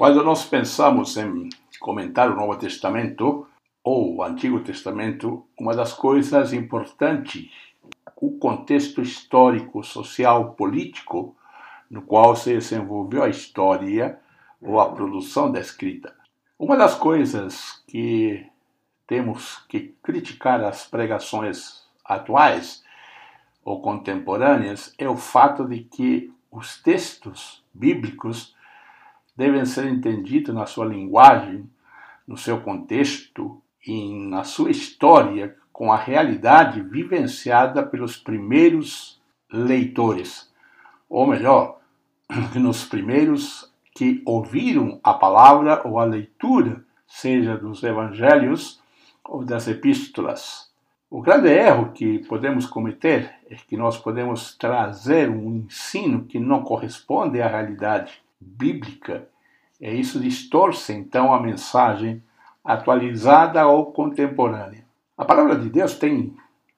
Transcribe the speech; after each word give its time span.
Quando 0.00 0.24
nós 0.24 0.46
pensamos 0.46 1.14
em 1.18 1.50
comentar 1.78 2.30
o 2.30 2.34
Novo 2.34 2.56
Testamento 2.56 3.46
ou 3.84 4.16
o 4.16 4.22
Antigo 4.22 4.60
Testamento, 4.60 5.46
uma 5.58 5.76
das 5.76 5.92
coisas 5.92 6.54
importantes, 6.54 7.50
o 8.16 8.38
contexto 8.38 9.02
histórico, 9.02 9.84
social, 9.84 10.54
político 10.54 11.36
no 11.90 12.00
qual 12.00 12.34
se 12.34 12.54
desenvolveu 12.54 13.24
a 13.24 13.28
história 13.28 14.18
ou 14.58 14.80
a 14.80 14.90
produção 14.90 15.52
da 15.52 15.60
escrita. 15.60 16.16
Uma 16.58 16.78
das 16.78 16.94
coisas 16.94 17.84
que 17.86 18.46
temos 19.06 19.58
que 19.68 19.94
criticar 20.02 20.64
as 20.64 20.86
pregações 20.86 21.86
atuais 22.02 22.82
ou 23.62 23.82
contemporâneas 23.82 24.94
é 24.96 25.06
o 25.06 25.16
fato 25.18 25.68
de 25.68 25.80
que 25.80 26.32
os 26.50 26.82
textos 26.82 27.62
bíblicos 27.74 28.58
devem 29.40 29.64
ser 29.64 29.86
entendidos 29.86 30.54
na 30.54 30.66
sua 30.66 30.84
linguagem, 30.84 31.64
no 32.28 32.36
seu 32.36 32.60
contexto 32.60 33.58
e 33.86 34.12
na 34.28 34.44
sua 34.44 34.70
história 34.70 35.56
com 35.72 35.90
a 35.90 35.96
realidade 35.96 36.82
vivenciada 36.82 37.82
pelos 37.82 38.18
primeiros 38.18 39.18
leitores, 39.50 40.52
ou 41.08 41.26
melhor, 41.26 41.80
nos 42.54 42.84
primeiros 42.84 43.72
que 43.94 44.22
ouviram 44.26 45.00
a 45.02 45.14
palavra 45.14 45.80
ou 45.88 45.98
a 45.98 46.04
leitura, 46.04 46.84
seja 47.06 47.56
dos 47.56 47.82
evangelhos 47.82 48.78
ou 49.24 49.42
das 49.42 49.66
epístolas. 49.66 50.70
O 51.08 51.22
grande 51.22 51.48
erro 51.48 51.92
que 51.92 52.18
podemos 52.28 52.66
cometer 52.66 53.34
é 53.48 53.54
que 53.54 53.78
nós 53.78 53.96
podemos 53.96 54.54
trazer 54.54 55.30
um 55.30 55.64
ensino 55.64 56.26
que 56.26 56.38
não 56.38 56.62
corresponde 56.62 57.40
à 57.40 57.48
realidade 57.48 58.22
bíblica, 58.40 59.28
e 59.80 59.90
isso 59.92 60.20
distorce 60.20 60.92
então 60.92 61.32
a 61.32 61.40
mensagem 61.40 62.22
atualizada 62.64 63.66
ou 63.66 63.92
contemporânea. 63.92 64.84
A 65.16 65.24
palavra 65.24 65.56
de 65.56 65.70
Deus 65.70 65.94
tem 65.94 66.36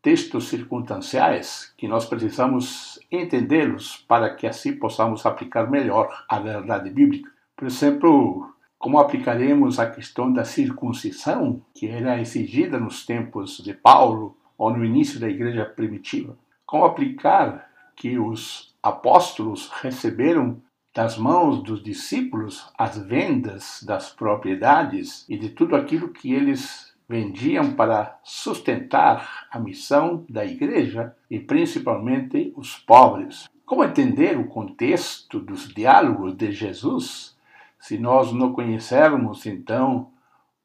textos 0.00 0.48
circunstanciais 0.48 1.72
que 1.76 1.88
nós 1.88 2.04
precisamos 2.04 3.00
entendê-los 3.10 3.96
para 4.06 4.34
que 4.34 4.46
assim 4.46 4.76
possamos 4.76 5.24
aplicar 5.24 5.70
melhor 5.70 6.24
a 6.28 6.38
verdade 6.38 6.90
bíblica. 6.90 7.30
Por 7.56 7.66
exemplo, 7.66 8.54
como 8.78 8.98
aplicaremos 8.98 9.78
a 9.78 9.90
questão 9.90 10.30
da 10.32 10.44
circuncisão, 10.44 11.62
que 11.74 11.88
era 11.88 12.20
exigida 12.20 12.78
nos 12.78 13.06
tempos 13.06 13.58
de 13.58 13.72
Paulo 13.72 14.36
ou 14.58 14.70
no 14.70 14.84
início 14.84 15.18
da 15.18 15.28
igreja 15.28 15.64
primitiva? 15.64 16.36
Como 16.66 16.84
aplicar 16.84 17.66
que 17.96 18.18
os 18.18 18.74
apóstolos 18.82 19.70
receberam 19.80 20.60
das 20.94 21.18
mãos 21.18 21.60
dos 21.60 21.82
discípulos 21.82 22.70
as 22.78 22.96
vendas 22.96 23.82
das 23.84 24.10
propriedades 24.10 25.28
e 25.28 25.36
de 25.36 25.48
tudo 25.48 25.74
aquilo 25.74 26.10
que 26.10 26.32
eles 26.32 26.94
vendiam 27.08 27.72
para 27.72 28.18
sustentar 28.22 29.48
a 29.50 29.58
missão 29.58 30.24
da 30.28 30.46
igreja 30.46 31.14
e 31.28 31.40
principalmente 31.40 32.52
os 32.56 32.78
pobres. 32.78 33.48
Como 33.66 33.82
entender 33.82 34.38
o 34.38 34.46
contexto 34.46 35.40
dos 35.40 35.68
diálogos 35.68 36.36
de 36.36 36.52
Jesus 36.52 37.36
se 37.80 37.98
nós 37.98 38.32
não 38.32 38.52
conhecermos, 38.52 39.44
então, 39.44 40.10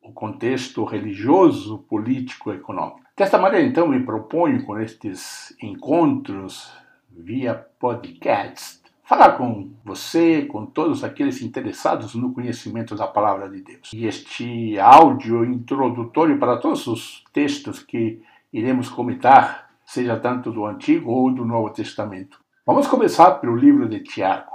o 0.01 0.13
contexto 0.13 0.85
religioso, 0.85 1.79
político, 1.89 2.53
econômico. 2.53 3.01
Desta 3.17 3.37
maneira, 3.37 3.65
então, 3.65 3.87
me 3.87 3.99
proponho 4.01 4.63
com 4.65 4.79
estes 4.79 5.53
encontros 5.61 6.71
via 7.11 7.53
podcast 7.53 8.88
falar 9.09 9.31
com 9.31 9.71
você, 9.83 10.43
com 10.43 10.67
todos 10.67 11.03
aqueles 11.03 11.41
interessados 11.41 12.13
no 12.13 12.31
conhecimento 12.31 12.95
da 12.95 13.07
palavra 13.07 13.49
de 13.49 13.63
Deus. 13.63 13.91
E 13.91 14.05
este 14.05 14.77
áudio 14.77 15.43
introdutório 15.43 16.37
para 16.37 16.57
todos 16.57 16.85
os 16.85 17.23
textos 17.33 17.81
que 17.81 18.21
iremos 18.53 18.87
comentar, 18.87 19.71
seja 19.83 20.15
tanto 20.15 20.51
do 20.51 20.63
Antigo 20.63 21.09
ou 21.09 21.33
do 21.33 21.43
Novo 21.43 21.71
Testamento. 21.71 22.39
Vamos 22.63 22.85
começar 22.85 23.31
pelo 23.39 23.55
livro 23.55 23.89
de 23.89 24.01
Tiago. 24.01 24.51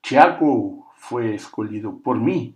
Tiago 0.00 0.86
foi 0.94 1.34
escolhido 1.34 1.94
por 1.94 2.16
mim 2.16 2.54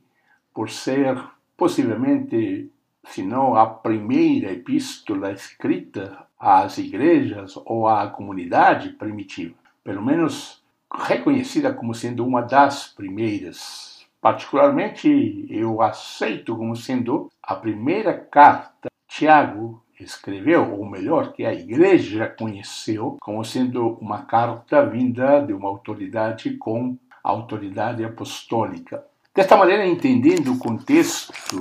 por 0.55 0.71
ser 0.71 1.21
possivelmente, 1.57 2.71
se 3.03 3.25
não 3.25 3.57
a 3.57 3.67
primeira 3.67 4.53
epístola 4.53 5.33
escrita 5.33 6.17
às 6.39 6.79
igrejas 6.79 7.61
ou 7.67 7.89
à 7.89 8.07
comunidade 8.07 8.91
primitiva, 8.91 9.57
pelo 9.83 10.01
menos 10.01 10.64
reconhecida 10.97 11.73
como 11.73 11.95
sendo 11.95 12.27
uma 12.27 12.41
das 12.41 12.87
primeiras. 12.89 14.07
Particularmente, 14.21 15.47
eu 15.51 15.83
aceito 15.83 16.57
como 16.57 16.75
sendo 16.75 17.31
a 17.43 17.55
primeira 17.55 18.15
carta 18.15 18.89
Tiago 19.07 19.83
escreveu, 20.01 20.73
ou 20.73 20.89
melhor, 20.89 21.33
que 21.33 21.45
a 21.45 21.53
igreja 21.53 22.27
conheceu 22.27 23.17
como 23.21 23.45
sendo 23.45 23.99
uma 24.01 24.23
carta 24.23 24.85
vinda 24.85 25.41
de 25.41 25.53
uma 25.53 25.69
autoridade 25.69 26.57
com 26.57 26.97
autoridade 27.23 28.05
apostólica. 28.05 29.05
Desta 29.35 29.57
maneira, 29.57 29.87
entendendo 29.87 30.53
o 30.53 30.59
contexto 30.59 31.59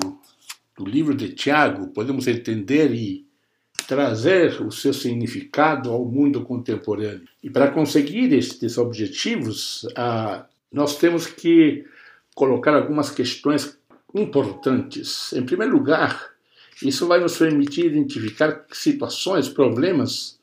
do 0.77 0.85
livro 0.85 1.15
de 1.15 1.33
Tiago, 1.33 1.87
podemos 1.87 2.27
entender 2.27 2.93
e 2.93 3.22
trazer 3.87 4.61
o 4.61 4.71
seu 4.71 4.93
significado 4.93 5.91
ao 5.91 6.05
mundo 6.05 6.43
contemporâneo. 6.43 7.27
E 7.41 7.49
para 7.49 7.71
conseguir 7.71 8.33
estes 8.33 8.77
objetivos, 8.77 9.87
ah, 9.95 10.45
nós 10.71 10.97
temos 10.97 11.27
que 11.27 11.85
colocar 12.35 12.73
algumas 12.73 13.09
questões 13.09 13.77
importantes. 14.13 15.33
Em 15.33 15.43
primeiro 15.43 15.73
lugar, 15.73 16.31
isso 16.81 17.07
vai 17.07 17.19
nos 17.19 17.37
permitir 17.37 17.85
identificar 17.85 18.65
situações, 18.71 19.47
problemas 19.49 20.39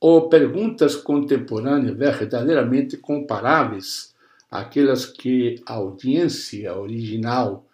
ou 0.00 0.28
perguntas 0.28 0.94
contemporâneas 0.94 1.96
verdadeiramente 1.96 2.96
comparáveis 2.96 4.14
aquelas 4.50 5.06
que 5.06 5.60
a 5.66 5.74
audiência 5.74 6.74
original, 6.74 7.66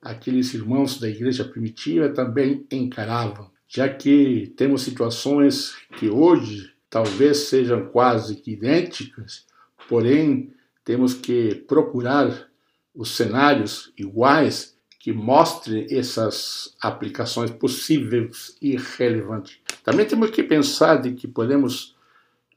aqueles 0.00 0.52
irmãos 0.54 0.98
da 0.98 1.08
igreja 1.08 1.44
primitiva 1.44 2.08
também 2.08 2.66
encaravam, 2.70 3.50
já 3.74 3.88
que 3.88 4.52
temos 4.54 4.82
situações 4.82 5.74
que 5.98 6.10
hoje 6.10 6.70
talvez 6.90 7.48
sejam 7.48 7.86
quase 7.86 8.36
que 8.36 8.52
idênticas, 8.52 9.46
porém 9.88 10.52
temos 10.84 11.14
que 11.14 11.54
procurar 11.54 12.50
os 12.94 13.16
cenários 13.16 13.90
iguais 13.96 14.76
que 15.00 15.10
mostrem 15.10 15.86
essas 15.90 16.76
aplicações 16.82 17.50
possíveis 17.50 18.54
e 18.60 18.76
relevantes. 18.76 19.58
Também 19.82 20.04
temos 20.04 20.28
que 20.30 20.42
pensar 20.42 20.96
de 20.96 21.12
que 21.12 21.26
podemos 21.26 21.96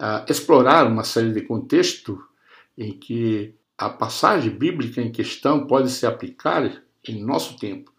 uh, 0.01 0.29
explorar 0.29 0.85
uma 0.85 1.05
série 1.05 1.31
de 1.31 1.41
contextos 1.41 2.19
em 2.77 2.91
que 2.91 3.53
a 3.77 3.89
passagem 3.89 4.51
bíblica 4.51 5.01
em 5.01 5.13
questão 5.13 5.65
pode 5.65 5.89
se 5.91 6.05
aplicar 6.05 6.83
em 7.07 7.23
nosso 7.23 7.57
tempo. 7.57 7.94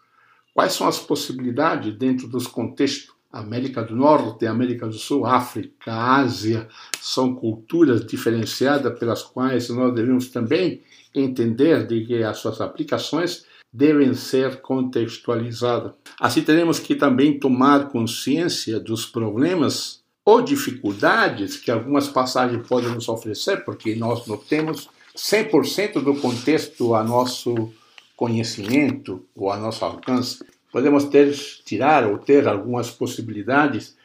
Quais 0.57 0.73
são 0.73 0.89
as 0.89 0.99
possibilidades 0.99 1.95
dentro 1.99 2.27
dos 2.27 2.47
contextos 2.47 3.15
América 3.31 3.83
do 3.83 3.95
Norte, 3.95 4.47
América 4.47 4.87
do 4.87 4.95
Sul, 4.95 5.27
África, 5.27 5.93
Ásia, 5.93 6.67
são 6.99 7.35
culturas 7.35 8.07
diferenciadas 8.07 8.99
pelas 8.99 9.23
quais 9.23 9.69
nós 9.69 9.95
devemos 9.95 10.29
também 10.29 10.81
entender 11.15 11.87
de 11.87 12.07
que 12.07 12.23
as 12.23 12.39
suas 12.39 12.63
aplicações 12.63 13.45
devem 13.71 14.15
ser 14.15 14.63
contextualizadas. 14.63 15.93
Assim 16.19 16.41
teremos 16.41 16.79
que 16.79 16.95
também 16.95 17.39
tomar 17.39 17.91
consciência 17.91 18.81
dos 18.81 19.05
problemas 19.05 20.03
ou 20.25 20.41
dificuldades 20.41 21.59
que 21.59 21.71
algumas 21.71 22.09
passagens 22.09 22.67
podem 22.67 22.93
nos 22.93 23.11
oferecer, 23.11 23.63
porque 23.63 23.95
nós 23.95 24.27
não 24.27 24.39
temos 24.39 24.89
100% 25.15 26.03
do 26.03 26.15
contexto 26.15 26.95
a 26.95 27.05
nosso 27.05 27.71
conhecimento 28.17 29.25
ou 29.35 29.53
a 29.53 29.59
nosso 29.59 29.85
alcance. 29.85 30.43
Podemos 30.73 31.05
ter, 31.05 31.33
tirar 31.65 32.07
ou 32.07 32.19
ter 32.19 32.49
algumas 32.49 32.91
possibilidades 32.91 33.97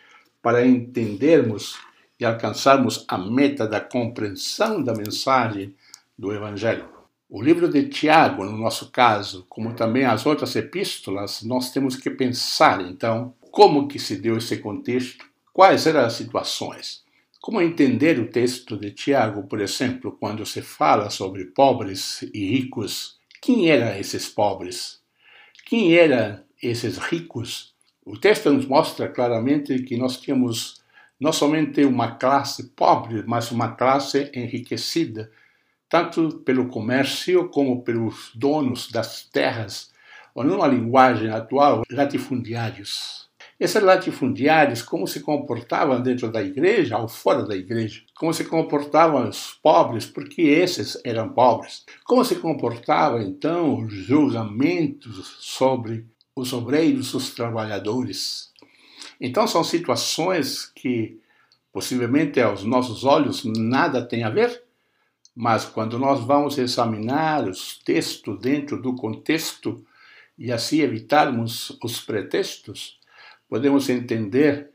para 0.42 0.66
entendermos 0.66 1.80
e 2.20 2.26
alcançarmos 2.26 3.04
a 3.08 3.18
meta 3.18 3.68
da 3.68 3.80
compreensão 3.80 4.84
da 4.84 4.94
mensagem 4.94 5.74
do 6.18 6.32
Evangelho. 6.32 6.86
O 7.30 7.42
livro 7.42 7.68
de 7.70 7.88
Tiago, 7.88 8.44
no 8.44 8.58
nosso 8.58 8.92
caso, 8.92 9.46
como 9.50 9.74
também 9.74 10.06
as 10.06 10.26
outras 10.26 10.56
epístolas, 10.56 11.42
nós 11.42 11.72
temos 11.72 11.96
que 11.96 12.10
pensar, 12.10 12.82
então, 12.82 13.34
como 13.50 13.88
que 13.88 13.98
se 13.98 14.18
deu 14.18 14.38
esse 14.38 14.58
contexto 14.58 15.32
Quais 15.54 15.86
eram 15.86 16.06
as 16.06 16.14
situações? 16.14 17.04
Como 17.42 17.62
entender 17.62 18.18
o 18.20 18.30
texto 18.30 18.78
de 18.78 18.92
Tiago, 18.92 19.44
por 19.44 19.60
exemplo, 19.60 20.16
quando 20.18 20.46
se 20.46 20.62
fala 20.62 21.10
sobre 21.10 21.46
pobres 21.46 22.22
e 22.34 22.50
ricos? 22.50 23.20
Quem 23.44 23.72
eram 23.72 24.00
esses 24.00 24.30
pobres? 24.30 25.02
Quem 25.66 25.96
eram 25.96 26.44
esses 26.62 27.00
ricos? 27.00 27.74
O 28.06 28.16
texto 28.16 28.54
nos 28.54 28.68
mostra 28.68 29.10
claramente 29.10 29.82
que 29.82 29.98
nós 29.98 30.22
tínhamos 30.22 30.80
não 31.20 31.34
somente 31.34 31.84
uma 31.84 32.18
classe 32.18 32.70
pobre, 32.76 33.24
mas 33.26 33.50
uma 33.50 33.76
classe 33.76 34.30
enriquecida 34.36 35.32
tanto 35.90 36.38
pelo 36.46 36.68
comércio 36.68 37.50
como 37.50 37.84
pelos 37.84 38.32
donos 38.36 38.92
das 38.92 39.24
terras, 39.24 39.92
ou 40.36 40.44
numa 40.44 40.68
linguagem 40.68 41.32
atual, 41.32 41.82
latifundiários. 41.90 43.28
Esses 43.62 43.84
latifundiários, 43.84 44.82
como 44.82 45.06
se 45.06 45.20
comportavam 45.20 46.02
dentro 46.02 46.32
da 46.32 46.42
igreja 46.42 46.98
ou 46.98 47.08
fora 47.08 47.44
da 47.44 47.56
igreja? 47.56 48.02
Como 48.16 48.34
se 48.34 48.46
comportavam 48.46 49.30
os 49.30 49.54
pobres, 49.62 50.08
porque 50.08 50.42
esses 50.42 51.00
eram 51.06 51.30
pobres? 51.30 51.86
Como 52.04 52.26
se 52.26 52.38
comportavam 52.38 53.22
então 53.22 53.84
os 53.84 53.94
julgamentos 53.94 55.38
sobre 55.42 56.08
os 56.36 56.52
obreiros, 56.54 57.14
os 57.14 57.36
trabalhadores? 57.36 58.50
Então 59.20 59.46
são 59.46 59.64
situações 59.64 60.66
que 60.66 61.22
possivelmente 61.72 62.42
aos 62.42 62.64
nossos 62.64 63.04
olhos 63.04 63.44
nada 63.46 64.04
tem 64.04 64.24
a 64.24 64.32
ver, 64.32 64.64
mas 65.36 65.66
quando 65.66 66.00
nós 66.00 66.20
vamos 66.20 66.58
examinar 66.58 67.48
os 67.48 67.78
textos 67.78 68.40
dentro 68.40 68.82
do 68.82 68.96
contexto 68.96 69.86
e 70.36 70.52
assim 70.52 70.80
evitarmos 70.80 71.78
os 71.84 72.02
pretextos, 72.02 73.00
podemos 73.52 73.90
entender 73.90 74.70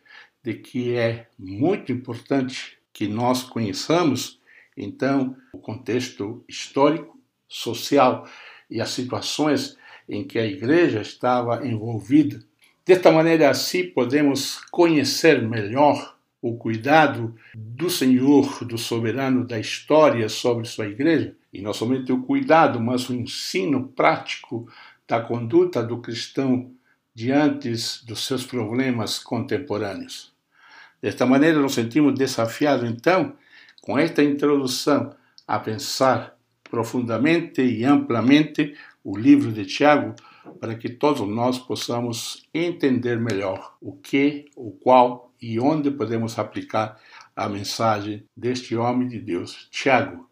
de 0.45 0.53
que 0.53 0.95
é 0.97 1.29
muito 1.39 1.91
importante 1.91 2.77
que 2.93 3.09
nós 3.09 3.43
conheçamos 3.43 4.39
então 4.77 5.35
o 5.51 5.57
contexto 5.57 6.45
histórico, 6.47 7.19
social 7.49 8.29
e 8.71 8.79
as 8.79 8.91
situações 8.91 9.79
em 10.07 10.23
que 10.23 10.39
a 10.39 10.45
igreja 10.45 11.01
estava 11.01 11.67
envolvida. 11.67 12.45
Desta 12.85 13.11
maneira, 13.11 13.49
assim, 13.49 13.85
podemos 13.89 14.61
conhecer 14.71 15.41
melhor 15.41 16.15
o 16.43 16.55
cuidado 16.59 17.35
do 17.55 17.89
Senhor, 17.89 18.63
do 18.63 18.77
soberano 18.77 19.43
da 19.43 19.59
história 19.59 20.29
sobre 20.29 20.67
sua 20.67 20.87
igreja, 20.87 21.35
e 21.51 21.63
não 21.63 21.73
somente 21.73 22.13
o 22.13 22.23
cuidado, 22.23 22.79
mas 22.79 23.09
o 23.09 23.15
ensino 23.15 23.89
prático 23.89 24.69
da 25.09 25.19
conduta 25.19 25.83
do 25.83 25.97
cristão 26.03 26.76
diante 27.17 27.71
dos 28.05 28.27
seus 28.27 28.45
problemas 28.45 29.19
contemporâneos. 29.19 30.35
Desta 31.01 31.25
maneira, 31.25 31.59
nos 31.59 31.73
sentimos 31.73 32.13
desafiados, 32.13 32.87
então, 32.87 33.35
com 33.81 33.99
esta 33.99 34.23
introdução, 34.23 35.17
a 35.49 35.59
pensar 35.59 36.37
profundamente 36.65 37.63
e 37.63 37.85
amplamente 37.85 38.77
o 39.03 39.17
livro 39.17 39.51
de 39.51 39.65
Tiago, 39.65 40.15
para 40.61 40.75
que 40.75 40.91
todos 40.91 41.27
nós 41.27 41.59
possamos 41.59 42.47
entender 42.53 43.19
melhor 43.19 43.79
o 43.81 43.95
que, 43.97 44.51
o 44.55 44.73
qual 44.73 45.33
e 45.41 45.59
onde 45.59 45.91
podemos 45.91 46.39
aplicar 46.39 47.01
a 47.35 47.49
mensagem 47.49 48.25
deste 48.37 48.77
homem 48.77 49.09
de 49.09 49.19
Deus, 49.19 49.69
Tiago, 49.71 50.29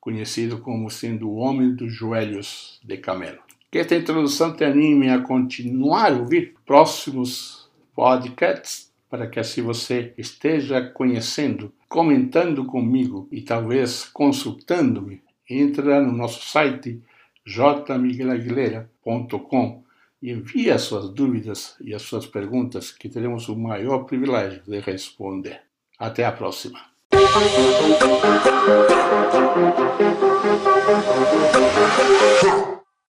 conhecido 0.00 0.58
como 0.58 0.90
sendo 0.90 1.28
o 1.28 1.36
homem 1.36 1.72
dos 1.72 1.92
joelhos 1.92 2.80
de 2.84 2.96
camelo. 2.96 3.45
Que 3.70 3.78
esta 3.78 3.94
introdução 3.94 4.54
te 4.54 4.64
anime 4.64 5.10
a 5.10 5.20
continuar 5.20 6.12
a 6.12 6.16
ouvir 6.16 6.54
próximos 6.64 7.68
podcasts 7.94 8.86
para 9.08 9.26
que 9.26 9.40
assim 9.40 9.62
você 9.62 10.12
esteja 10.18 10.82
conhecendo, 10.82 11.72
comentando 11.88 12.64
comigo 12.64 13.28
e 13.30 13.40
talvez 13.40 14.04
consultando-me. 14.04 15.22
Entra 15.48 16.00
no 16.00 16.10
nosso 16.12 16.44
site 16.44 17.00
jmiguelaguilera.com 17.46 19.84
e 20.20 20.32
envie 20.32 20.70
as 20.70 20.82
suas 20.82 21.08
dúvidas 21.10 21.76
e 21.80 21.94
as 21.94 22.02
suas 22.02 22.26
perguntas 22.26 22.90
que 22.90 23.08
teremos 23.08 23.48
o 23.48 23.56
maior 23.56 24.04
privilégio 24.04 24.60
de 24.66 24.80
responder. 24.80 25.60
Até 25.98 26.24
a 26.24 26.32
próxima. 26.32 26.80